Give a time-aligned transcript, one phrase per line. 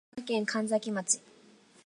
[0.15, 1.21] 佐賀県神埼市